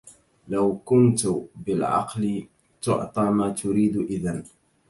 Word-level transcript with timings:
لو 0.47 0.77
كنت 0.85 1.27
بالعقل 1.55 2.47
تعطى 2.81 3.23
ما 3.23 3.49
تريد 3.49 3.97
إذن 3.97 4.43